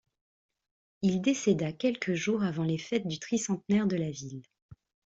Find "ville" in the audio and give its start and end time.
4.09-4.41